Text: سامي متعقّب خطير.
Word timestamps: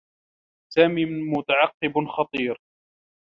سامي 0.73 1.05
متعقّب 1.05 1.93
خطير. 2.07 2.57